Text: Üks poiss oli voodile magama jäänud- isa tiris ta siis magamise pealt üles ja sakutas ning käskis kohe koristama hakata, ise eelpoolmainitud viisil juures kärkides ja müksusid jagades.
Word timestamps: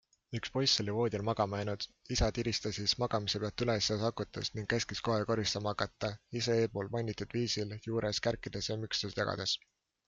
Üks 0.37 0.51
poiss 0.53 0.77
oli 0.83 0.93
voodile 0.99 1.25
magama 1.27 1.59
jäänud- 1.59 1.85
isa 2.15 2.29
tiris 2.37 2.63
ta 2.63 2.71
siis 2.77 2.95
magamise 3.03 3.43
pealt 3.43 3.65
üles 3.67 3.91
ja 3.91 3.99
sakutas 4.05 4.51
ning 4.55 4.69
käskis 4.73 5.05
kohe 5.09 5.29
koristama 5.33 5.75
hakata, 5.75 6.13
ise 6.43 6.59
eelpoolmainitud 6.65 7.39
viisil 7.41 7.79
juures 7.91 8.25
kärkides 8.31 8.75
ja 8.75 8.83
müksusid 8.87 9.25
jagades. 9.25 9.59